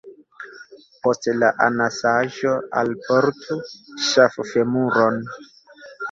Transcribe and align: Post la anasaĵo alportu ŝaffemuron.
Post 1.01 1.25
la 1.41 1.49
anasaĵo 1.65 2.53
alportu 2.81 3.57
ŝaffemuron. 4.07 5.21